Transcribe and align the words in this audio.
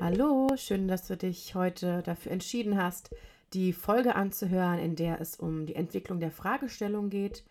Hallo, 0.00 0.48
schön, 0.56 0.88
dass 0.88 1.06
du 1.06 1.16
dich 1.16 1.54
heute 1.54 2.02
dafür 2.02 2.32
entschieden 2.32 2.76
hast, 2.76 3.14
die 3.52 3.72
Folge 3.72 4.16
anzuhören, 4.16 4.78
in 4.78 4.96
der 4.96 5.20
es 5.20 5.36
um 5.36 5.66
die 5.66 5.76
Entwicklung 5.76 6.18
der 6.18 6.30
Fragestellung 6.30 7.10
geht. 7.10 7.44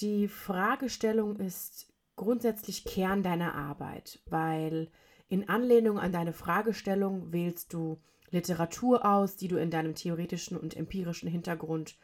Die 0.00 0.26
Fragestellung 0.26 1.36
ist 1.36 1.92
grundsätzlich 2.16 2.84
Kern 2.84 3.22
deiner 3.22 3.54
Arbeit, 3.54 4.20
weil 4.26 4.90
in 5.28 5.48
Anlehnung 5.48 5.98
an 5.98 6.12
deine 6.12 6.32
Fragestellung 6.32 7.32
wählst 7.32 7.72
du 7.72 7.98
Literatur 8.30 9.04
aus, 9.04 9.36
die 9.36 9.48
du 9.48 9.56
in 9.56 9.70
deinem 9.70 9.94
theoretischen 9.94 10.56
und 10.56 10.76
empirischen 10.76 11.28
Hintergrund 11.28 11.96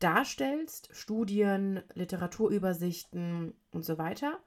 darstellst, 0.00 0.90
Studien, 0.92 1.82
Literaturübersichten 1.94 3.54
und 3.72 3.84
so 3.84 3.96
weiter. 3.98 4.38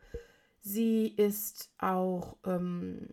Sie 0.61 1.07
ist 1.07 1.71
auch 1.77 2.37
ähm, 2.45 3.09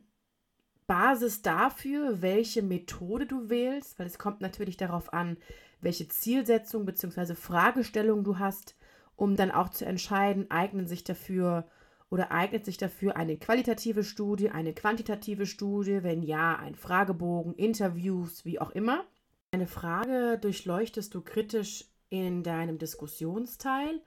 Basis 0.87 1.43
dafür, 1.43 2.21
welche 2.21 2.63
Methode 2.63 3.27
du 3.27 3.49
wählst, 3.49 3.99
weil 3.99 4.07
es 4.07 4.19
kommt 4.19 4.41
natürlich 4.41 4.77
darauf 4.77 5.13
an, 5.13 5.39
welche 5.81 6.09
Zielsetzung 6.09 6.85
bzw. 6.85 7.35
Fragestellung 7.35 8.25
du 8.25 8.39
hast, 8.39 8.77
um 9.17 9.37
dann 9.37 9.51
auch 9.51 9.71
zu 9.71 9.85
entscheiden, 9.85 10.51
eignen 10.51 10.87
sich 10.87 11.05
dafür 11.05 11.67
oder 12.11 12.31
eignet 12.33 12.65
sich 12.65 12.77
dafür 12.77 13.17
eine 13.17 13.37
qualitative 13.37 14.05
Studie, 14.05 14.51
eine 14.51 14.73
quantitative 14.73 15.47
Studie, 15.47 16.03
wenn 16.03 16.23
ja, 16.23 16.57
ein 16.57 16.75
Fragebogen, 16.75 17.55
Interviews, 17.55 18.45
wie 18.45 18.61
auch 18.61 18.71
immer. 18.71 19.05
Eine 19.53 19.67
Frage 19.67 20.39
durchleuchtest 20.39 21.15
du 21.15 21.23
kritisch 21.23 21.87
in 22.11 22.43
deinem 22.43 22.79
Diskussionsteil 22.79 24.01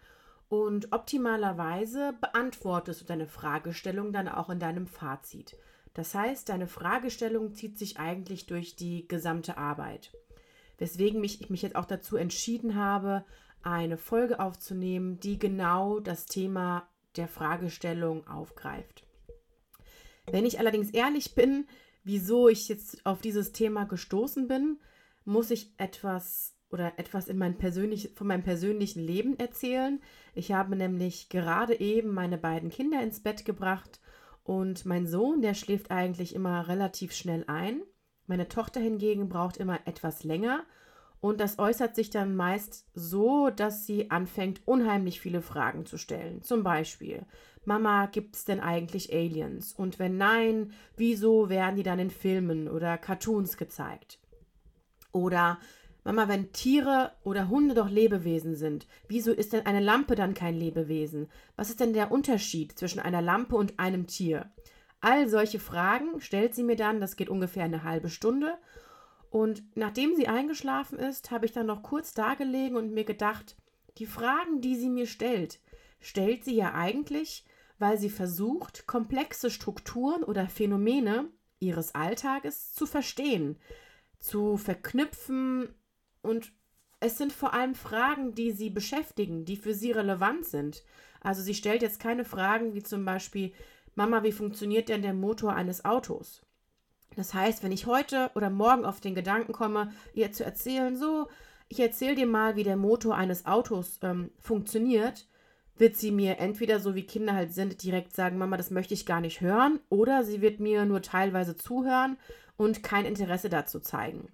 und 0.49 0.93
optimalerweise 0.93 2.13
beantwortest 2.21 3.01
du 3.01 3.05
deine 3.05 3.27
Fragestellung 3.27 4.13
dann 4.13 4.27
auch 4.27 4.49
in 4.49 4.59
deinem 4.59 4.87
Fazit. 4.87 5.57
Das 5.97 6.13
heißt, 6.13 6.49
deine 6.49 6.67
Fragestellung 6.67 7.55
zieht 7.55 7.79
sich 7.79 7.97
eigentlich 7.97 8.45
durch 8.45 8.75
die 8.75 9.07
gesamte 9.07 9.57
Arbeit. 9.57 10.11
Weswegen 10.77 11.19
mich, 11.19 11.41
ich 11.41 11.49
mich 11.49 11.63
jetzt 11.63 11.75
auch 11.75 11.85
dazu 11.85 12.17
entschieden 12.17 12.75
habe, 12.75 13.25
eine 13.63 13.97
Folge 13.97 14.39
aufzunehmen, 14.39 15.19
die 15.19 15.39
genau 15.39 15.99
das 15.99 16.27
Thema 16.27 16.87
der 17.15 17.27
Fragestellung 17.27 18.27
aufgreift. 18.27 19.07
Wenn 20.27 20.45
ich 20.45 20.59
allerdings 20.59 20.91
ehrlich 20.91 21.33
bin, 21.33 21.65
wieso 22.03 22.47
ich 22.47 22.69
jetzt 22.69 23.03
auf 23.03 23.19
dieses 23.19 23.51
Thema 23.51 23.85
gestoßen 23.85 24.47
bin, 24.47 24.79
muss 25.25 25.49
ich 25.49 25.73
etwas 25.77 26.53
oder 26.69 26.99
etwas 26.99 27.27
in 27.27 27.39
mein 27.39 27.57
persönlich, 27.57 28.11
von 28.13 28.27
meinem 28.27 28.43
persönlichen 28.43 29.01
Leben 29.01 29.39
erzählen. 29.39 29.99
Ich 30.35 30.51
habe 30.51 30.75
nämlich 30.75 31.29
gerade 31.29 31.79
eben 31.79 32.13
meine 32.13 32.37
beiden 32.37 32.69
Kinder 32.69 33.01
ins 33.01 33.19
Bett 33.23 33.45
gebracht 33.45 33.99
und 34.47 34.85
mein 34.85 35.05
Sohn, 35.05 35.41
der 35.41 35.53
schläft 35.53 35.91
eigentlich 35.91 36.33
immer 36.33 36.69
relativ 36.69 37.11
schnell 37.11 37.43
ein. 37.47 37.81
Meine 38.27 38.47
Tochter 38.47 38.79
hingegen 38.79 39.27
braucht 39.27 39.57
immer 39.57 39.81
etwas 39.85 40.23
länger. 40.23 40.63
Und 41.19 41.41
das 41.41 41.59
äußert 41.59 41.95
sich 41.97 42.11
dann 42.11 42.33
meist 42.33 42.87
so, 42.93 43.49
dass 43.49 43.85
sie 43.85 44.09
anfängt, 44.09 44.61
unheimlich 44.63 45.19
viele 45.19 45.41
Fragen 45.41 45.85
zu 45.85 45.97
stellen. 45.97 46.43
Zum 46.43 46.63
Beispiel, 46.63 47.25
Mama, 47.65 48.05
gibt 48.05 48.37
es 48.37 48.45
denn 48.45 48.61
eigentlich 48.61 49.11
Aliens? 49.11 49.73
Und 49.73 49.99
wenn 49.99 50.15
nein, 50.15 50.71
wieso 50.95 51.49
werden 51.49 51.75
die 51.75 51.83
dann 51.83 51.99
in 51.99 52.09
Filmen 52.09 52.69
oder 52.69 52.97
Cartoons 52.97 53.57
gezeigt? 53.57 54.17
Oder 55.11 55.59
Mama, 56.07 56.29
wenn 56.29 56.53
Tiere 56.53 57.11
oder 57.25 57.49
Hunde 57.49 57.75
doch 57.75 57.89
Lebewesen 57.89 58.55
sind, 58.55 58.87
wieso 59.09 59.33
ist 59.33 59.51
denn 59.51 59.65
eine 59.65 59.81
Lampe 59.81 60.15
dann 60.15 60.33
kein 60.33 60.55
Lebewesen? 60.55 61.27
Was 61.57 61.69
ist 61.69 61.81
denn 61.81 61.91
der 61.91 62.13
Unterschied 62.13 62.79
zwischen 62.79 63.01
einer 63.01 63.21
Lampe 63.21 63.57
und 63.57 63.77
einem 63.77 64.07
Tier? 64.07 64.49
All 65.01 65.27
solche 65.27 65.59
Fragen 65.59 66.21
stellt 66.21 66.55
sie 66.55 66.63
mir 66.63 66.77
dann, 66.77 67.01
das 67.01 67.17
geht 67.17 67.27
ungefähr 67.27 67.65
eine 67.65 67.83
halbe 67.83 68.07
Stunde. 68.07 68.57
Und 69.31 69.63
nachdem 69.75 70.15
sie 70.15 70.29
eingeschlafen 70.29 70.97
ist, 70.97 71.29
habe 71.29 71.45
ich 71.45 71.51
dann 71.51 71.65
noch 71.65 71.83
kurz 71.83 72.13
dagelegen 72.13 72.77
und 72.77 72.93
mir 72.93 73.03
gedacht, 73.03 73.57
die 73.97 74.05
Fragen, 74.05 74.61
die 74.61 74.77
sie 74.77 74.89
mir 74.89 75.07
stellt, 75.07 75.59
stellt 75.99 76.45
sie 76.45 76.55
ja 76.55 76.73
eigentlich, 76.73 77.43
weil 77.79 77.97
sie 77.97 78.09
versucht, 78.09 78.87
komplexe 78.87 79.51
Strukturen 79.51 80.23
oder 80.23 80.47
Phänomene 80.47 81.25
ihres 81.59 81.95
Alltages 81.95 82.73
zu 82.73 82.85
verstehen, 82.85 83.57
zu 84.19 84.55
verknüpfen 84.55 85.67
und 86.27 86.51
es 86.99 87.17
sind 87.17 87.31
vor 87.31 87.53
allem 87.53 87.75
Fragen, 87.75 88.33
die 88.33 88.51
sie 88.51 88.69
beschäftigen, 88.69 89.45
die 89.45 89.55
für 89.55 89.73
sie 89.73 89.91
relevant 89.91 90.45
sind. 90.45 90.83
Also 91.21 91.41
sie 91.41 91.53
stellt 91.53 91.81
jetzt 91.81 91.99
keine 91.99 92.25
Fragen 92.25 92.73
wie 92.73 92.83
zum 92.83 93.05
Beispiel, 93.05 93.53
Mama, 93.95 94.23
wie 94.23 94.31
funktioniert 94.31 94.89
denn 94.89 95.01
der 95.01 95.13
Motor 95.13 95.53
eines 95.53 95.85
Autos? 95.85 96.41
Das 97.15 97.33
heißt, 97.33 97.63
wenn 97.63 97.71
ich 97.71 97.85
heute 97.85 98.29
oder 98.35 98.49
morgen 98.49 98.85
auf 98.85 98.99
den 98.99 99.15
Gedanken 99.15 99.53
komme, 99.53 99.91
ihr 100.13 100.31
zu 100.31 100.43
erzählen, 100.43 100.95
so, 100.95 101.27
ich 101.67 101.79
erzähle 101.79 102.15
dir 102.15 102.27
mal, 102.27 102.55
wie 102.55 102.63
der 102.63 102.77
Motor 102.77 103.15
eines 103.15 103.45
Autos 103.45 103.99
ähm, 104.03 104.31
funktioniert, 104.39 105.27
wird 105.77 105.95
sie 105.95 106.11
mir 106.11 106.37
entweder 106.39 106.79
so 106.79 106.95
wie 106.95 107.05
Kinder 107.05 107.33
halt 107.33 107.53
sind, 107.53 107.83
direkt 107.83 108.15
sagen, 108.15 108.37
Mama, 108.37 108.57
das 108.57 108.71
möchte 108.71 108.93
ich 108.93 109.05
gar 109.05 109.21
nicht 109.21 109.41
hören, 109.41 109.79
oder 109.89 110.23
sie 110.23 110.41
wird 110.41 110.59
mir 110.59 110.85
nur 110.85 111.01
teilweise 111.01 111.55
zuhören 111.55 112.17
und 112.55 112.83
kein 112.83 113.05
Interesse 113.05 113.49
dazu 113.49 113.79
zeigen. 113.79 114.29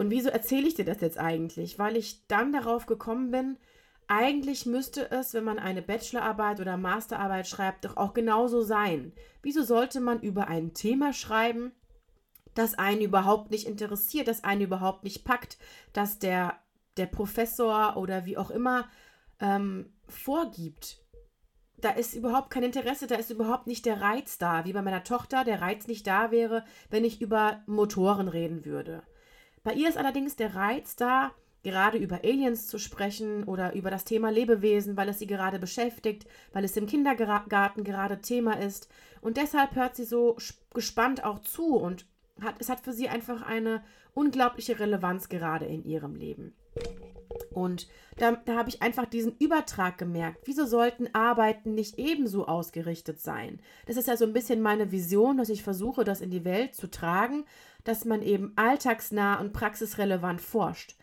Und 0.00 0.08
wieso 0.08 0.30
erzähle 0.30 0.66
ich 0.66 0.76
dir 0.76 0.86
das 0.86 1.02
jetzt 1.02 1.18
eigentlich? 1.18 1.78
Weil 1.78 1.94
ich 1.94 2.26
dann 2.26 2.54
darauf 2.54 2.86
gekommen 2.86 3.30
bin, 3.30 3.58
eigentlich 4.06 4.64
müsste 4.64 5.10
es, 5.10 5.34
wenn 5.34 5.44
man 5.44 5.58
eine 5.58 5.82
Bachelorarbeit 5.82 6.58
oder 6.58 6.78
Masterarbeit 6.78 7.46
schreibt, 7.46 7.84
doch 7.84 7.98
auch 7.98 8.14
genauso 8.14 8.62
sein. 8.62 9.12
Wieso 9.42 9.62
sollte 9.62 10.00
man 10.00 10.20
über 10.20 10.48
ein 10.48 10.72
Thema 10.72 11.12
schreiben, 11.12 11.72
das 12.54 12.78
einen 12.78 13.02
überhaupt 13.02 13.50
nicht 13.50 13.66
interessiert, 13.66 14.26
das 14.26 14.42
einen 14.42 14.62
überhaupt 14.62 15.04
nicht 15.04 15.26
packt, 15.26 15.58
dass 15.92 16.18
der, 16.18 16.58
der 16.96 17.04
Professor 17.04 17.98
oder 17.98 18.24
wie 18.24 18.38
auch 18.38 18.50
immer 18.50 18.88
ähm, 19.38 19.92
vorgibt? 20.08 21.04
Da 21.76 21.90
ist 21.90 22.14
überhaupt 22.14 22.48
kein 22.48 22.62
Interesse, 22.62 23.06
da 23.06 23.16
ist 23.16 23.30
überhaupt 23.30 23.66
nicht 23.66 23.84
der 23.84 24.00
Reiz 24.00 24.38
da, 24.38 24.64
wie 24.64 24.72
bei 24.72 24.80
meiner 24.80 25.04
Tochter 25.04 25.44
der 25.44 25.60
Reiz 25.60 25.88
nicht 25.88 26.06
da 26.06 26.30
wäre, 26.30 26.64
wenn 26.88 27.04
ich 27.04 27.20
über 27.20 27.62
Motoren 27.66 28.28
reden 28.28 28.64
würde. 28.64 29.02
Bei 29.62 29.74
ihr 29.74 29.88
ist 29.88 29.98
allerdings 29.98 30.36
der 30.36 30.54
Reiz 30.54 30.96
da, 30.96 31.32
gerade 31.62 31.98
über 31.98 32.20
Aliens 32.24 32.66
zu 32.66 32.78
sprechen 32.78 33.44
oder 33.44 33.74
über 33.74 33.90
das 33.90 34.04
Thema 34.04 34.30
Lebewesen, 34.30 34.96
weil 34.96 35.08
es 35.10 35.18
sie 35.18 35.26
gerade 35.26 35.58
beschäftigt, 35.58 36.26
weil 36.52 36.64
es 36.64 36.76
im 36.76 36.86
Kindergarten 36.86 37.84
gerade 37.84 38.20
Thema 38.20 38.58
ist. 38.58 38.88
Und 39.20 39.36
deshalb 39.36 39.74
hört 39.74 39.96
sie 39.96 40.04
so 40.04 40.38
gespannt 40.72 41.24
auch 41.24 41.40
zu 41.40 41.76
und 41.76 42.06
hat, 42.40 42.54
es 42.58 42.70
hat 42.70 42.80
für 42.80 42.94
sie 42.94 43.08
einfach 43.08 43.42
eine 43.42 43.84
unglaubliche 44.14 44.78
Relevanz 44.78 45.28
gerade 45.28 45.66
in 45.66 45.84
ihrem 45.84 46.14
Leben. 46.14 46.54
Und 47.52 47.88
da, 48.16 48.36
habe 48.48 48.68
ich 48.68 48.82
einfach 48.82 49.06
diesen 49.06 49.36
Übertrag 49.38 49.98
gemerkt. 49.98 50.42
Wieso 50.44 50.66
sollten 50.66 51.14
Arbeiten 51.14 51.74
nicht 51.74 51.98
ebenso 51.98 52.46
ausgerichtet 52.46 53.20
sein? 53.20 53.60
Das 53.86 53.96
ist 53.96 54.08
ja 54.08 54.16
so 54.16 54.24
ein 54.24 54.32
bisschen 54.32 54.60
meine 54.60 54.92
Vision, 54.92 55.36
dass 55.36 55.48
ich 55.48 55.62
versuche, 55.62 56.04
das 56.04 56.20
in 56.20 56.30
die 56.30 56.44
Welt 56.44 56.74
zu 56.74 56.90
tragen, 56.90 57.44
dass 57.84 58.04
man 58.04 58.22
eben 58.22 58.52
alltagsnah 58.56 59.40
und 59.40 59.52
praxisrelevant 59.52 60.40
forscht. 60.40 60.96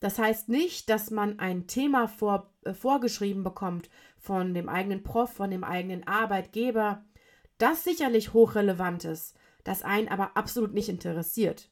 Das 0.00 0.18
heißt 0.18 0.48
nicht, 0.48 0.88
dass 0.88 1.10
man 1.10 1.38
ein 1.38 1.66
Thema 1.66 2.08
vor, 2.08 2.50
äh, 2.64 2.72
vorgeschrieben 2.72 3.44
bekommt 3.44 3.90
von 4.18 4.54
dem 4.54 4.68
eigenen 4.68 5.02
Prof, 5.02 5.30
von 5.32 5.50
dem 5.50 5.64
eigenen 5.64 6.06
Arbeitgeber, 6.06 7.04
das 7.58 7.84
sicherlich 7.84 8.32
hochrelevant 8.32 9.04
ist, 9.04 9.36
das 9.64 9.82
einen 9.82 10.08
aber 10.08 10.36
absolut 10.36 10.72
nicht 10.72 10.88
interessiert. 10.88 11.68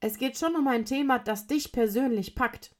Es 0.00 0.18
geht 0.18 0.36
schon 0.36 0.56
um 0.56 0.66
ein 0.68 0.84
Thema, 0.84 1.18
das 1.18 1.46
dich 1.46 1.72
persönlich 1.72 2.34
packt. 2.34 2.72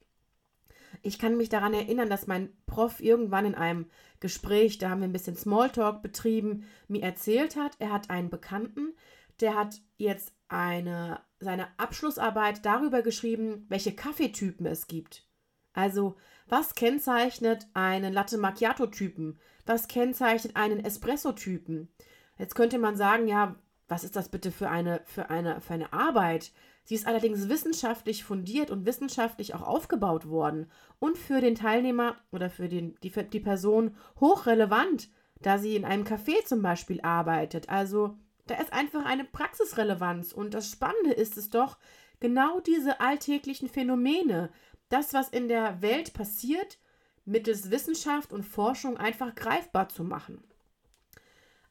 Ich 1.01 1.19
kann 1.19 1.37
mich 1.37 1.49
daran 1.49 1.73
erinnern, 1.73 2.09
dass 2.09 2.27
mein 2.27 2.49
Prof 2.65 3.01
irgendwann 3.01 3.45
in 3.45 3.55
einem 3.55 3.87
Gespräch, 4.19 4.77
da 4.77 4.89
haben 4.89 5.01
wir 5.01 5.07
ein 5.07 5.13
bisschen 5.13 5.35
Smalltalk 5.35 6.01
betrieben, 6.01 6.65
mir 6.87 7.03
erzählt 7.03 7.55
hat, 7.55 7.73
er 7.79 7.91
hat 7.91 8.09
einen 8.09 8.29
Bekannten, 8.29 8.93
der 9.39 9.55
hat 9.55 9.81
jetzt 9.97 10.33
eine, 10.49 11.21
seine 11.39 11.67
Abschlussarbeit 11.77 12.65
darüber 12.65 13.01
geschrieben, 13.01 13.65
welche 13.69 13.95
Kaffeetypen 13.95 14.65
es 14.65 14.87
gibt. 14.87 15.25
Also, 15.73 16.15
was 16.47 16.75
kennzeichnet 16.75 17.67
einen 17.73 18.11
Latte 18.11 18.37
Macchiato-Typen? 18.37 19.39
Was 19.65 19.87
kennzeichnet 19.87 20.55
einen 20.55 20.83
Espresso-Typen? 20.83 21.89
Jetzt 22.37 22.55
könnte 22.55 22.79
man 22.79 22.97
sagen, 22.97 23.27
ja, 23.27 23.55
was 23.87 24.03
ist 24.03 24.15
das 24.15 24.29
bitte 24.29 24.51
für 24.51 24.69
eine, 24.69 25.01
für 25.05 25.29
eine, 25.29 25.61
für 25.61 25.73
eine 25.73 25.93
Arbeit? 25.93 26.51
Sie 26.89 26.95
ist 26.95 27.05
allerdings 27.05 27.49
wissenschaftlich 27.49 28.23
fundiert 28.23 28.71
und 28.71 28.87
wissenschaftlich 28.87 29.53
auch 29.53 29.61
aufgebaut 29.61 30.27
worden 30.27 30.71
und 30.97 31.19
für 31.19 31.39
den 31.39 31.53
Teilnehmer 31.53 32.17
oder 32.31 32.49
für 32.49 32.67
den, 32.67 32.95
die, 33.03 33.11
die 33.11 33.39
Person 33.39 33.95
hochrelevant, 34.19 35.07
da 35.39 35.59
sie 35.59 35.75
in 35.75 35.85
einem 35.85 36.03
Café 36.03 36.43
zum 36.45 36.63
Beispiel 36.63 36.99
arbeitet. 37.01 37.69
Also 37.69 38.17
da 38.47 38.55
ist 38.55 38.73
einfach 38.73 39.05
eine 39.05 39.23
Praxisrelevanz. 39.23 40.33
Und 40.33 40.55
das 40.55 40.71
Spannende 40.71 41.11
ist 41.11 41.37
es 41.37 41.51
doch, 41.51 41.77
genau 42.19 42.59
diese 42.59 42.99
alltäglichen 42.99 43.69
Phänomene, 43.69 44.49
das, 44.89 45.13
was 45.13 45.29
in 45.29 45.47
der 45.47 45.83
Welt 45.83 46.13
passiert, 46.13 46.79
mittels 47.23 47.69
Wissenschaft 47.69 48.33
und 48.33 48.41
Forschung 48.41 48.97
einfach 48.97 49.35
greifbar 49.35 49.89
zu 49.89 50.03
machen. 50.03 50.43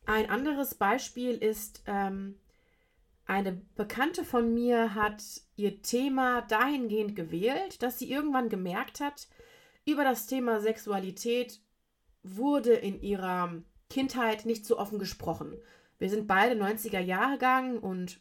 Ein 0.07 0.31
anderes 0.31 0.77
Beispiel 0.77 1.33
ist 1.39 1.83
ähm, 1.87 2.37
Eine 3.29 3.61
Bekannte 3.77 4.25
von 4.25 4.55
mir 4.55 4.95
hat 4.95 5.23
ihr 5.55 5.83
Thema 5.83 6.41
dahingehend 6.41 7.15
gewählt, 7.15 7.83
dass 7.83 7.99
sie 7.99 8.11
irgendwann 8.11 8.49
gemerkt 8.49 9.01
hat, 9.01 9.29
über 9.85 10.03
das 10.03 10.27
Thema 10.27 10.61
Sexualität 10.61 11.61
wurde 12.23 12.73
in 12.73 13.03
ihrer 13.03 13.63
Kindheit 13.91 14.47
nicht 14.47 14.65
so 14.65 14.79
offen 14.79 14.99
gesprochen. 14.99 15.59
Wir 15.99 16.09
sind 16.09 16.27
beide 16.27 16.59
90er 16.59 17.01
Jahre 17.01 17.33
gegangen 17.33 17.79
und 17.79 18.19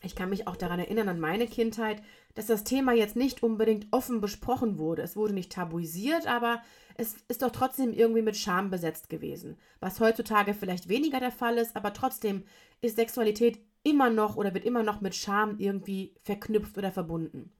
ich 0.00 0.14
kann 0.14 0.30
mich 0.30 0.46
auch 0.46 0.56
daran 0.56 0.78
erinnern, 0.78 1.08
an 1.08 1.18
meine 1.18 1.48
Kindheit, 1.48 2.00
dass 2.36 2.46
das 2.46 2.62
Thema 2.62 2.92
jetzt 2.92 3.16
nicht 3.16 3.42
unbedingt 3.42 3.88
offen 3.90 4.20
besprochen 4.20 4.78
wurde. 4.78 5.02
Es 5.02 5.16
wurde 5.16 5.34
nicht 5.34 5.50
tabuisiert, 5.50 6.28
aber 6.28 6.62
es 6.96 7.16
ist 7.26 7.42
doch 7.42 7.50
trotzdem 7.50 7.92
irgendwie 7.92 8.22
mit 8.22 8.36
Scham 8.36 8.70
besetzt 8.70 9.08
gewesen. 9.08 9.58
Was 9.80 9.98
heutzutage 9.98 10.54
vielleicht 10.54 10.88
weniger 10.88 11.18
der 11.18 11.32
Fall 11.32 11.58
ist, 11.58 11.74
aber 11.74 11.92
trotzdem 11.92 12.44
ist 12.80 12.94
Sexualität 12.94 13.58
immer 13.84 14.10
noch 14.10 14.36
oder 14.36 14.54
wird 14.54 14.64
immer 14.64 14.82
noch 14.82 15.00
mit 15.00 15.14
Scham 15.14 15.58
irgendwie 15.58 16.14
verknüpft 16.22 16.76
oder 16.76 16.90
verbunden. 16.90 17.52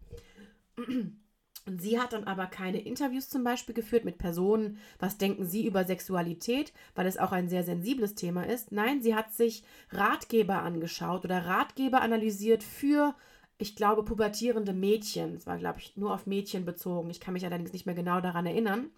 Und 1.67 1.81
sie 1.81 1.99
hat 1.99 2.13
dann 2.13 2.25
aber 2.25 2.47
keine 2.47 2.81
Interviews 2.81 3.29
zum 3.29 3.43
Beispiel 3.43 3.75
geführt 3.75 4.05
mit 4.05 4.19
Personen, 4.19 4.79
was 4.99 5.17
denken 5.17 5.47
sie 5.47 5.67
über 5.67 5.85
Sexualität, 5.85 6.73
weil 6.95 7.07
es 7.07 7.17
auch 7.17 7.33
ein 7.33 7.49
sehr 7.49 7.63
sensibles 7.63 8.15
Thema 8.15 8.47
ist. 8.47 8.71
Nein, 8.71 9.01
sie 9.01 9.15
hat 9.15 9.33
sich 9.33 9.65
Ratgeber 9.91 10.63
angeschaut 10.63 11.25
oder 11.25 11.47
Ratgeber 11.47 12.03
analysiert 12.03 12.63
für, 12.63 13.15
ich 13.57 13.77
glaube, 13.77 14.05
pubertierende 14.05 14.75
Mädchen. 14.75 15.35
Es 15.35 15.47
war, 15.47 15.57
glaube 15.57 15.79
ich, 15.79 15.97
nur 15.97 16.13
auf 16.13 16.27
Mädchen 16.27 16.67
bezogen. 16.67 17.09
Ich 17.09 17.21
kann 17.21 17.33
mich 17.33 17.47
allerdings 17.47 17.73
nicht 17.73 17.87
mehr 17.87 17.95
genau 17.95 18.21
daran 18.21 18.45
erinnern. 18.45 18.91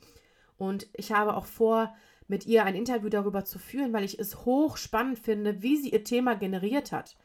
Und 0.57 0.89
ich 0.95 1.13
habe 1.13 1.37
auch 1.37 1.47
vor, 1.47 1.95
mit 2.29 2.47
ihr 2.47 2.65
ein 2.65 2.75
Interview 2.75 3.09
darüber 3.09 3.45
zu 3.45 3.59
führen, 3.59 3.93
weil 3.93 4.05
ich 4.05 4.19
es 4.19 4.45
hochspannend 4.45 5.19
finde, 5.19 5.63
wie 5.63 5.77
sie 5.77 5.91
ihr 5.91 6.05
Thema 6.05 6.35
generiert 6.35 6.93
hat 6.93 7.17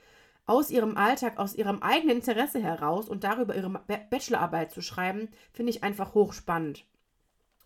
aus 0.45 0.69
ihrem 0.69 0.97
Alltag, 0.97 1.37
aus 1.37 1.55
ihrem 1.55 1.81
eigenen 1.81 2.17
Interesse 2.17 2.61
heraus 2.61 3.07
und 3.07 3.23
darüber 3.23 3.55
ihre 3.55 3.69
Bachelorarbeit 4.09 4.71
zu 4.71 4.81
schreiben, 4.81 5.29
finde 5.53 5.69
ich 5.69 5.83
einfach 5.83 6.13
hochspannend. 6.13 6.85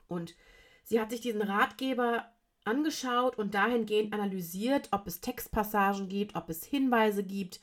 Und 0.08 0.36
sie 0.84 1.00
hat 1.00 1.10
sich 1.10 1.22
diesen 1.22 1.42
Ratgeber 1.42 2.26
angeschaut 2.64 3.38
und 3.38 3.54
dahingehend 3.54 4.14
analysiert, 4.14 4.90
ob 4.92 5.08
es 5.08 5.22
Textpassagen 5.22 6.10
gibt, 6.10 6.36
ob 6.36 6.50
es 6.50 6.64
Hinweise 6.64 7.24
gibt, 7.24 7.60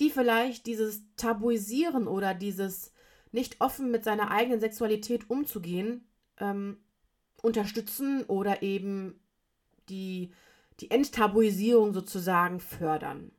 die 0.00 0.10
vielleicht 0.10 0.66
dieses 0.66 1.02
Tabuisieren 1.16 2.06
oder 2.06 2.34
dieses 2.34 2.92
nicht 3.32 3.60
offen 3.60 3.90
mit 3.90 4.04
seiner 4.04 4.30
eigenen 4.30 4.60
Sexualität 4.60 5.30
umzugehen 5.30 6.06
ähm, 6.38 6.78
unterstützen 7.42 8.24
oder 8.24 8.62
eben 8.62 9.20
die, 9.88 10.32
die 10.80 10.90
Enttabuisierung 10.90 11.92
sozusagen 11.94 12.60
fördern. 12.60 13.30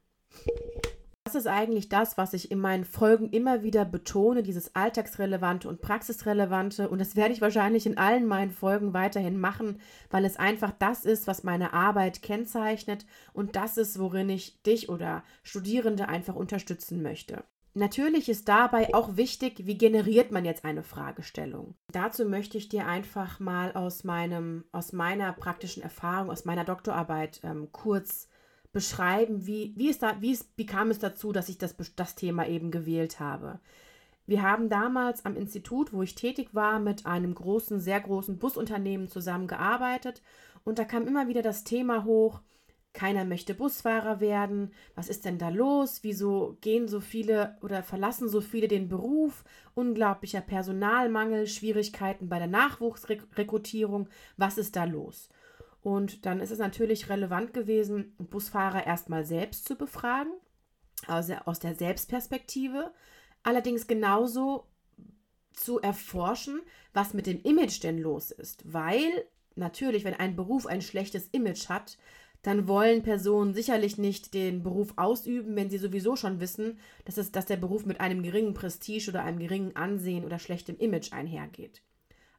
Das 1.27 1.35
ist 1.35 1.47
eigentlich 1.47 1.89
das, 1.89 2.17
was 2.17 2.33
ich 2.33 2.51
in 2.51 2.59
meinen 2.59 2.85
Folgen 2.85 3.29
immer 3.31 3.61
wieder 3.61 3.83
betone, 3.83 4.43
dieses 4.43 4.77
Alltagsrelevante 4.77 5.67
und 5.67 5.81
Praxisrelevante. 5.81 6.87
Und 6.87 6.99
das 6.99 7.17
werde 7.17 7.33
ich 7.33 7.41
wahrscheinlich 7.41 7.85
in 7.85 7.97
allen 7.97 8.25
meinen 8.25 8.51
Folgen 8.51 8.93
weiterhin 8.93 9.37
machen, 9.37 9.81
weil 10.09 10.23
es 10.23 10.37
einfach 10.37 10.71
das 10.79 11.03
ist, 11.03 11.27
was 11.27 11.43
meine 11.43 11.73
Arbeit 11.73 12.21
kennzeichnet 12.21 13.05
und 13.33 13.57
das 13.57 13.75
ist, 13.75 13.99
worin 13.99 14.29
ich 14.29 14.61
dich 14.63 14.87
oder 14.87 15.21
Studierende 15.43 16.07
einfach 16.07 16.35
unterstützen 16.35 17.01
möchte. 17.01 17.43
Natürlich 17.77 18.27
ist 18.27 18.49
dabei 18.49 18.91
auch 18.95 19.17
wichtig, 19.17 19.67
wie 19.67 19.77
generiert 19.77 20.31
man 20.31 20.45
jetzt 20.45 20.65
eine 20.65 20.81
Fragestellung. 20.81 21.75
Dazu 21.91 22.25
möchte 22.25 22.57
ich 22.57 22.69
dir 22.69 22.87
einfach 22.87 23.39
mal 23.39 23.71
aus, 23.73 24.03
meinem, 24.03 24.63
aus 24.71 24.93
meiner 24.93 25.31
praktischen 25.31 25.83
Erfahrung, 25.83 26.31
aus 26.31 26.43
meiner 26.43 26.65
Doktorarbeit 26.65 27.39
ähm, 27.43 27.67
kurz 27.71 28.29
beschreiben, 28.71 29.45
wie, 29.45 29.73
wie, 29.77 29.91
es 29.91 29.99
da, 29.99 30.19
wie, 30.21 30.31
es, 30.31 30.49
wie 30.55 30.65
kam 30.65 30.89
es 30.89 30.97
dazu, 30.97 31.31
dass 31.31 31.49
ich 31.49 31.59
das, 31.59 31.75
das 31.95 32.15
Thema 32.15 32.47
eben 32.47 32.71
gewählt 32.71 33.19
habe. 33.19 33.59
Wir 34.25 34.41
haben 34.41 34.69
damals 34.69 35.23
am 35.23 35.35
Institut, 35.35 35.93
wo 35.93 36.01
ich 36.01 36.15
tätig 36.15 36.49
war, 36.53 36.79
mit 36.79 37.05
einem 37.05 37.35
großen, 37.35 37.79
sehr 37.79 38.01
großen 38.01 38.39
Busunternehmen 38.39 39.07
zusammengearbeitet 39.07 40.23
und 40.63 40.79
da 40.79 40.83
kam 40.83 41.05
immer 41.05 41.27
wieder 41.27 41.43
das 41.43 41.63
Thema 41.63 42.05
hoch, 42.05 42.41
keiner 42.97 43.25
möchte 43.25 43.53
Busfahrer 43.53 44.19
werden. 44.19 44.71
Was 44.95 45.07
ist 45.07 45.23
denn 45.23 45.37
da 45.37 45.49
los? 45.49 45.99
Wieso 46.01 46.57
gehen 46.61 46.87
so 46.87 46.99
viele 46.99 47.55
oder 47.61 47.83
verlassen 47.83 48.27
so 48.27 48.41
viele 48.41 48.67
den 48.67 48.89
Beruf? 48.89 49.43
Unglaublicher 49.75 50.41
Personalmangel, 50.41 51.45
Schwierigkeiten 51.45 52.27
bei 52.27 52.39
der 52.39 52.47
Nachwuchsrekrutierung. 52.47 54.09
Was 54.35 54.57
ist 54.57 54.75
da 54.75 54.85
los? 54.85 55.29
Und 55.83 56.25
dann 56.25 56.39
ist 56.39 56.49
es 56.49 56.57
natürlich 56.57 57.07
relevant 57.07 57.53
gewesen, 57.53 58.15
Busfahrer 58.17 58.87
erstmal 58.87 59.25
selbst 59.25 59.65
zu 59.65 59.75
befragen, 59.75 60.33
also 61.05 61.35
aus 61.45 61.59
der 61.59 61.75
Selbstperspektive. 61.75 62.91
Allerdings 63.43 63.85
genauso 63.85 64.65
zu 65.53 65.79
erforschen, 65.79 66.61
was 66.93 67.13
mit 67.13 67.27
dem 67.27 67.43
Image 67.43 67.83
denn 67.83 67.99
los 67.99 68.31
ist. 68.31 68.73
Weil 68.73 69.27
natürlich, 69.53 70.03
wenn 70.03 70.15
ein 70.15 70.35
Beruf 70.35 70.65
ein 70.65 70.81
schlechtes 70.81 71.27
Image 71.27 71.69
hat, 71.69 71.99
dann 72.43 72.67
wollen 72.67 73.03
Personen 73.03 73.53
sicherlich 73.53 73.97
nicht 73.97 74.33
den 74.33 74.63
Beruf 74.63 74.93
ausüben, 74.95 75.55
wenn 75.55 75.69
sie 75.69 75.77
sowieso 75.77 76.15
schon 76.15 76.39
wissen, 76.39 76.79
dass, 77.05 77.17
es, 77.17 77.31
dass 77.31 77.45
der 77.45 77.57
Beruf 77.57 77.85
mit 77.85 77.99
einem 77.99 78.23
geringen 78.23 78.53
Prestige 78.53 79.09
oder 79.09 79.23
einem 79.23 79.39
geringen 79.39 79.75
Ansehen 79.75 80.23
oder 80.23 80.39
schlechtem 80.39 80.77
Image 80.77 81.13
einhergeht. 81.13 81.81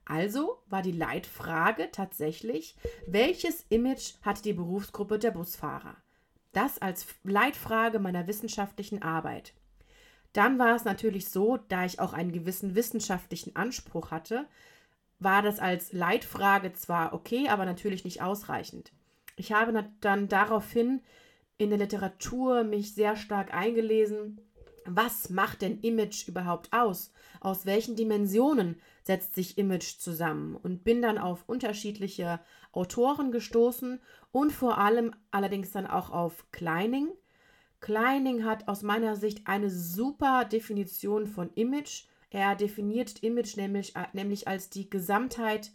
Also 0.05 0.63
war 0.71 0.81
die 0.81 0.93
Leitfrage 0.93 1.91
tatsächlich, 1.93 2.77
welches 3.07 3.67
Image 3.69 4.15
hat 4.23 4.45
die 4.47 4.55
Berufsgruppe 4.55 5.19
der 5.19 5.33
Busfahrer? 5.33 5.97
Das 6.53 6.81
als 6.81 7.07
Leitfrage 7.25 7.99
meiner 7.99 8.27
wissenschaftlichen 8.27 9.03
Arbeit. 9.03 9.53
Dann 10.33 10.59
war 10.59 10.75
es 10.75 10.85
natürlich 10.85 11.29
so, 11.29 11.59
da 11.69 11.85
ich 11.85 12.01
auch 12.01 12.15
einen 12.15 12.33
gewissen 12.33 12.75
wissenschaftlichen 12.75 13.55
Anspruch 13.57 14.11
hatte, 14.11 14.47
war 15.19 15.43
das 15.43 15.59
als 15.59 15.93
Leitfrage 15.93 16.73
zwar 16.73 17.13
okay, 17.13 17.49
aber 17.49 17.67
natürlich 17.67 18.05
nicht 18.05 18.23
ausreichend. 18.23 18.93
Ich 19.39 19.53
habe 19.53 19.89
dann 20.01 20.29
daraufhin 20.29 21.01
in 21.59 21.71
der 21.71 21.79
Literatur 21.79 22.65
mich 22.65 22.95
sehr 22.95 23.17
stark 23.17 23.55
eingelesen, 23.55 24.41
was 24.85 25.31
macht 25.31 25.63
denn 25.63 25.81
Image 25.81 26.27
überhaupt 26.27 26.73
aus? 26.73 27.13
Aus 27.41 27.67
welchen 27.67 27.95
Dimensionen 27.95 28.81
setzt 29.05 29.35
sich 29.35 29.59
Image 29.59 29.99
zusammen? 29.99 30.57
Und 30.57 30.83
bin 30.83 31.03
dann 31.03 31.19
auf 31.19 31.45
unterschiedliche 31.47 32.41
Autoren 32.73 33.31
gestoßen 33.31 34.01
und 34.33 34.53
vor 34.53 34.79
allem 34.79 35.15
allerdings 35.31 35.71
dann 35.71 35.87
auch 35.87 36.11
auf 36.11 36.51
Kleining. 36.51 37.09
Kleining 37.81 38.45
hat 38.45 38.67
aus 38.67 38.83
meiner 38.83 39.15
Sicht 39.15 39.47
eine 39.47 39.71
super 39.71 40.45
Definition 40.45 41.27
von 41.29 41.51
Image. 41.55 42.07
Er 42.31 42.57
definiert 42.57 43.23
Image 43.23 43.57
nämlich, 43.57 43.95
äh, 43.95 44.07
nämlich 44.15 44.49
als 44.49 44.69
die 44.69 44.91
Gesamtheit 44.91 45.71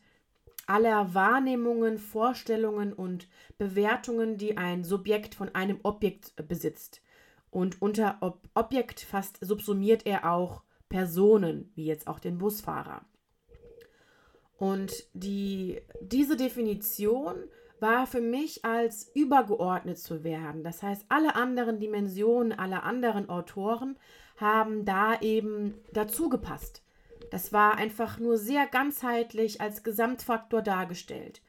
aller 0.67 1.13
Wahrnehmungen, 1.13 1.97
Vorstellungen 1.97 2.93
und 2.93 3.27
Bewertungen, 3.57 4.37
die 4.37 4.57
ein 4.57 4.83
Subjekt 4.83 5.35
von 5.35 5.53
einem 5.53 5.79
Objekt 5.83 6.33
besitzt. 6.47 7.01
Und 7.49 7.81
unter 7.81 8.17
Ob 8.21 8.47
Objekt 8.55 9.01
fast 9.01 9.37
subsumiert 9.41 10.05
er 10.05 10.31
auch 10.31 10.63
Personen, 10.89 11.71
wie 11.75 11.85
jetzt 11.85 12.07
auch 12.07 12.19
den 12.19 12.37
Busfahrer. 12.37 13.05
Und 14.57 14.93
die, 15.13 15.81
diese 16.01 16.37
Definition 16.37 17.35
war 17.79 18.07
für 18.07 18.21
mich 18.21 18.63
als 18.63 19.11
übergeordnet 19.13 19.99
zu 19.99 20.23
werden. 20.23 20.63
Das 20.63 20.81
heißt, 20.81 21.05
alle 21.09 21.35
anderen 21.35 21.79
Dimensionen, 21.79 22.57
alle 22.57 22.83
anderen 22.83 23.29
Autoren 23.29 23.97
haben 24.37 24.85
da 24.85 25.19
eben 25.19 25.73
dazu 25.91 26.29
gepasst. 26.29 26.81
Das 27.31 27.51
war 27.53 27.75
einfach 27.77 28.19
nur 28.19 28.37
sehr 28.37 28.67
ganzheitlich 28.67 29.61
als 29.61 29.83
Gesamtfaktor 29.83 30.61
dargestellt. 30.61 31.41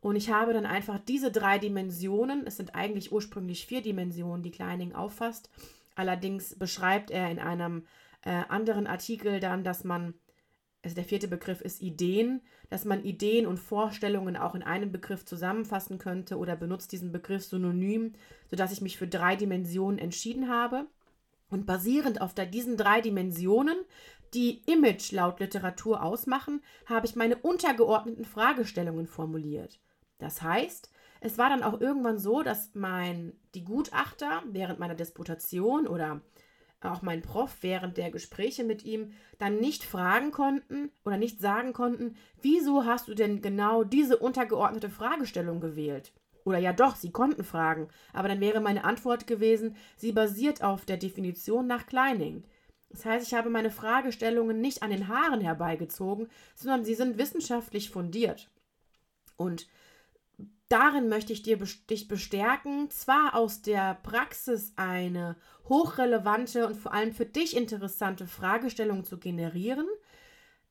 Und 0.00 0.16
ich 0.16 0.30
habe 0.30 0.52
dann 0.52 0.66
einfach 0.66 0.98
diese 0.98 1.30
drei 1.30 1.58
Dimensionen, 1.58 2.44
es 2.44 2.56
sind 2.56 2.74
eigentlich 2.74 3.12
ursprünglich 3.12 3.66
vier 3.66 3.82
Dimensionen, 3.82 4.42
die 4.42 4.50
Kleining 4.50 4.94
auffasst. 4.94 5.48
Allerdings 5.94 6.58
beschreibt 6.58 7.12
er 7.12 7.30
in 7.30 7.38
einem 7.38 7.86
äh, 8.22 8.42
anderen 8.48 8.88
Artikel 8.88 9.38
dann, 9.38 9.62
dass 9.62 9.84
man, 9.84 10.14
also 10.82 10.96
der 10.96 11.04
vierte 11.04 11.28
Begriff 11.28 11.60
ist 11.60 11.80
Ideen, 11.80 12.40
dass 12.68 12.84
man 12.84 13.04
Ideen 13.04 13.46
und 13.46 13.58
Vorstellungen 13.58 14.36
auch 14.36 14.56
in 14.56 14.64
einem 14.64 14.90
Begriff 14.90 15.24
zusammenfassen 15.24 15.98
könnte 15.98 16.36
oder 16.36 16.56
benutzt 16.56 16.90
diesen 16.90 17.12
Begriff 17.12 17.44
synonym, 17.44 18.14
sodass 18.48 18.72
ich 18.72 18.80
mich 18.80 18.96
für 18.96 19.06
drei 19.06 19.36
Dimensionen 19.36 19.98
entschieden 19.98 20.48
habe. 20.48 20.86
Und 21.48 21.66
basierend 21.66 22.22
auf 22.22 22.34
der, 22.34 22.46
diesen 22.46 22.78
drei 22.78 23.02
Dimensionen, 23.02 23.76
die 24.34 24.62
Image 24.66 25.12
laut 25.12 25.40
Literatur 25.40 26.02
ausmachen, 26.02 26.62
habe 26.86 27.06
ich 27.06 27.16
meine 27.16 27.36
untergeordneten 27.36 28.24
Fragestellungen 28.24 29.06
formuliert. 29.06 29.80
Das 30.18 30.42
heißt, 30.42 30.90
es 31.20 31.38
war 31.38 31.48
dann 31.48 31.62
auch 31.62 31.80
irgendwann 31.80 32.18
so, 32.18 32.42
dass 32.42 32.70
mein, 32.74 33.32
die 33.54 33.64
Gutachter 33.64 34.42
während 34.46 34.78
meiner 34.78 34.94
Disputation 34.94 35.86
oder 35.86 36.20
auch 36.80 37.02
mein 37.02 37.22
Prof 37.22 37.58
während 37.60 37.96
der 37.96 38.10
Gespräche 38.10 38.64
mit 38.64 38.84
ihm 38.84 39.12
dann 39.38 39.60
nicht 39.60 39.84
fragen 39.84 40.32
konnten 40.32 40.90
oder 41.04 41.16
nicht 41.16 41.40
sagen 41.40 41.72
konnten, 41.72 42.16
wieso 42.40 42.84
hast 42.84 43.08
du 43.08 43.14
denn 43.14 43.40
genau 43.40 43.84
diese 43.84 44.16
untergeordnete 44.16 44.90
Fragestellung 44.90 45.60
gewählt? 45.60 46.12
Oder 46.44 46.58
ja 46.58 46.72
doch, 46.72 46.96
sie 46.96 47.12
konnten 47.12 47.44
fragen, 47.44 47.88
aber 48.12 48.26
dann 48.26 48.40
wäre 48.40 48.60
meine 48.60 48.84
Antwort 48.84 49.28
gewesen, 49.28 49.76
sie 49.96 50.10
basiert 50.10 50.64
auf 50.64 50.84
der 50.84 50.96
Definition 50.96 51.68
nach 51.68 51.86
Kleining. 51.86 52.42
Das 52.92 53.04
heißt, 53.06 53.26
ich 53.26 53.34
habe 53.34 53.50
meine 53.50 53.70
Fragestellungen 53.70 54.60
nicht 54.60 54.82
an 54.82 54.90
den 54.90 55.08
Haaren 55.08 55.40
herbeigezogen, 55.40 56.28
sondern 56.54 56.84
sie 56.84 56.94
sind 56.94 57.18
wissenschaftlich 57.18 57.90
fundiert. 57.90 58.50
Und 59.36 59.66
darin 60.68 61.08
möchte 61.08 61.32
ich 61.32 61.42
dir, 61.42 61.58
dich 61.88 62.06
bestärken, 62.06 62.90
zwar 62.90 63.34
aus 63.34 63.62
der 63.62 63.94
Praxis 64.02 64.72
eine 64.76 65.36
hochrelevante 65.68 66.66
und 66.66 66.76
vor 66.76 66.92
allem 66.92 67.12
für 67.12 67.26
dich 67.26 67.56
interessante 67.56 68.26
Fragestellung 68.26 69.04
zu 69.04 69.18
generieren, 69.18 69.86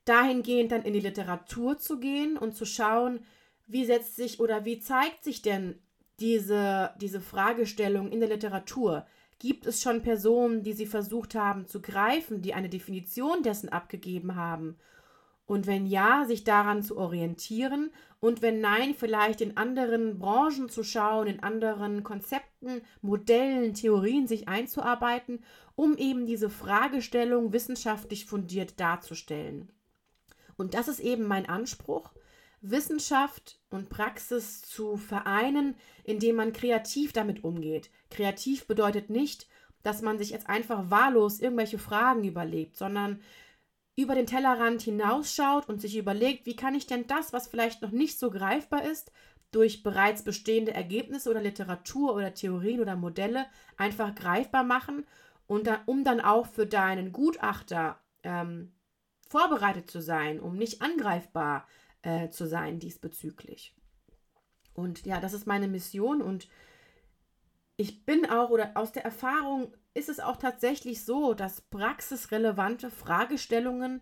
dahingehend 0.06 0.72
dann 0.72 0.84
in 0.84 0.94
die 0.94 1.00
Literatur 1.00 1.80
zu 1.80 2.00
gehen 2.00 2.38
und 2.38 2.56
zu 2.56 2.66
schauen, 2.66 3.26
wie 3.68 3.86
setzt 3.86 4.16
sich 4.16 4.40
oder 4.40 4.66
wie 4.66 4.80
zeigt 4.80 5.24
sich 5.24 5.42
denn 5.42 5.80
diese, 6.20 6.94
diese 7.02 7.22
Fragestellung 7.22 8.12
in 8.12 8.20
der 8.20 8.30
Literatur? 8.30 9.08
Gibt 9.42 9.66
es 9.66 9.82
schon 9.82 10.04
Personen, 10.04 10.62
die 10.62 10.74
sie 10.74 10.86
versucht 10.86 11.34
haben 11.34 11.66
zu 11.66 11.82
greifen, 11.82 12.44
die 12.44 12.54
eine 12.54 12.70
Definition 12.70 13.42
dessen 13.42 13.70
abgegeben 13.70 14.36
haben? 14.36 14.78
Und 15.48 15.66
wenn 15.66 15.88
ja, 15.88 16.26
sich 16.28 16.44
daran 16.44 16.84
zu 16.84 16.96
orientieren 16.96 17.90
und 18.20 18.44
wenn 18.44 18.62
nein, 18.62 18.94
vielleicht 18.94 19.42
in 19.42 19.58
anderen 19.58 20.20
Branchen 20.20 20.70
zu 20.70 20.84
schauen, 20.84 21.26
in 21.26 21.42
anderen 21.42 22.04
Konzepten, 22.04 22.84
Modellen, 23.02 23.74
Theorien 23.74 24.28
sich 24.28 24.48
einzuarbeiten, 24.48 25.44
um 25.76 25.98
eben 25.98 26.28
diese 26.28 26.52
Fragestellung 26.52 27.52
wissenschaftlich 27.52 28.28
fundiert 28.28 28.80
darzustellen. 28.80 29.72
Und 30.56 30.76
das 30.76 30.88
ist 30.88 31.00
eben 31.00 31.26
mein 31.26 31.50
Anspruch, 31.50 32.12
Wissenschaft 32.62 33.60
und 33.70 33.90
Praxis 33.90 34.62
zu 34.62 34.98
vereinen, 34.98 35.76
indem 36.04 36.36
man 36.36 36.54
kreativ 36.54 37.12
damit 37.12 37.44
umgeht. 37.44 37.90
Kreativ 38.10 38.68
bedeutet 38.68 39.10
nicht, 39.10 39.48
dass 39.84 40.02
man 40.02 40.20
sich 40.20 40.30
jetzt 40.30 40.48
einfach 40.48 40.90
wahllos 40.92 41.40
irgendwelche 41.40 41.80
Fragen 41.80 42.24
überlegt, 42.24 42.78
sondern 42.78 43.20
über 43.96 44.16
den 44.16 44.28
Tellerrand 44.28 44.82
hinausschaut 44.82 45.68
und 45.68 45.82
sich 45.82 45.98
überlegt, 45.98 46.46
wie 46.46 46.56
kann 46.56 46.76
ich 46.76 46.88
denn 46.88 47.08
das, 47.08 47.34
was 47.34 47.48
vielleicht 47.48 47.82
noch 47.82 47.92
nicht 47.92 48.20
so 48.20 48.30
greifbar 48.30 48.84
ist, 48.86 49.12
durch 49.52 49.84
bereits 49.84 50.24
bestehende 50.24 50.74
Ergebnisse 50.74 51.30
oder 51.30 51.42
Literatur 51.42 52.16
oder 52.16 52.34
Theorien 52.34 52.80
oder 52.80 52.96
Modelle 52.96 53.48
einfach 53.76 54.16
greifbar 54.16 54.64
machen 54.64 55.06
und 55.46 55.68
dann, 55.68 55.80
um 55.86 56.04
dann 56.04 56.22
auch 56.22 56.46
für 56.46 56.66
deinen 56.66 57.12
Gutachter 57.12 58.00
ähm, 58.24 58.72
vorbereitet 59.28 59.92
zu 59.92 60.02
sein, 60.02 60.40
um 60.40 60.56
nicht 60.56 60.82
angreifbar 60.82 61.68
äh, 62.02 62.30
zu 62.30 62.48
sein 62.48 62.80
diesbezüglich. 62.80 63.76
Und 64.74 65.06
ja, 65.06 65.20
das 65.20 65.34
ist 65.34 65.48
meine 65.48 65.68
Mission 65.68 66.22
und 66.22 66.48
ich 67.78 68.06
bin 68.06 68.30
auch 68.30 68.50
oder 68.50 68.72
aus 68.76 68.92
der 68.92 69.04
Erfahrung 69.04 69.74
ist 69.94 70.10
es 70.10 70.20
auch 70.20 70.38
tatsächlich 70.38 71.04
so, 71.04 71.34
dass 71.34 71.62
praxisrelevante 71.62 72.90
Fragestellungen 72.90 74.02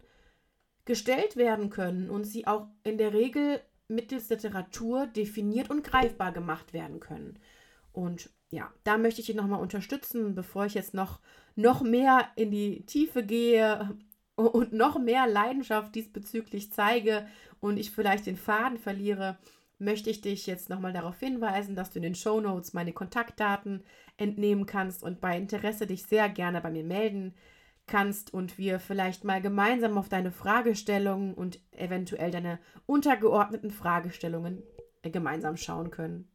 gestellt 0.86 1.36
werden 1.36 1.70
können 1.70 2.10
und 2.10 2.26
sie 2.26 2.46
auch 2.46 2.68
in 2.84 2.98
der 2.98 3.14
Regel 3.14 3.62
mittels 3.88 4.30
Literatur 4.30 5.08
definiert 5.08 5.70
und 5.70 5.84
greifbar 5.84 6.32
gemacht 6.32 6.74
werden 6.74 7.00
können. 7.00 7.40
Und 7.92 8.30
ja, 8.52 8.72
da 8.84 8.98
möchte 8.98 9.22
ich 9.22 9.28
dich 9.28 9.36
nochmal 9.36 9.62
unterstützen, 9.62 10.36
bevor 10.36 10.66
ich 10.66 10.74
jetzt 10.74 10.94
noch, 10.94 11.20
noch 11.56 11.82
mehr 11.82 12.30
in 12.36 12.52
die 12.52 12.86
Tiefe 12.86 13.24
gehe 13.24 13.98
und 14.48 14.74
noch 14.74 15.00
mehr 15.00 15.28
Leidenschaft 15.28 15.96
diesbezüglich 15.96 16.72
zeige 16.72 17.28
und 17.60 17.78
ich 17.78 17.92
vielleicht 17.92 18.26
den 18.26 18.38
Faden 18.38 18.78
verliere, 18.78 19.38
möchte 19.78 20.10
ich 20.10 20.22
dich 20.22 20.46
jetzt 20.46 20.70
nochmal 20.70 20.94
darauf 20.94 21.20
hinweisen, 21.20 21.76
dass 21.76 21.92
du 21.92 22.00
in 22.00 22.04
den 22.04 22.16
Show 22.16 22.42
Notes 22.42 22.74
meine 22.74 22.94
Kontaktdaten 22.94 23.84
entnehmen 24.18 24.66
kannst 24.66 25.04
und 25.04 25.22
bei 25.22 25.38
Interesse 25.38 25.88
dich 25.88 26.04
sehr 26.04 26.30
gerne 26.30 26.62
bei 26.62 26.70
mir 26.70 26.84
melden 26.84 27.34
kannst 27.88 28.34
und 28.34 28.58
wir 28.58 28.80
vielleicht 28.80 29.24
mal 29.24 29.42
gemeinsam 29.42 29.98
auf 29.98 30.10
deine 30.10 30.32
Fragestellungen 30.32 31.34
und 31.34 31.60
eventuell 31.72 32.30
deine 32.30 32.60
untergeordneten 32.86 33.72
Fragestellungen 33.72 34.62
gemeinsam 35.02 35.58
schauen 35.58 35.90
können. 35.90 36.30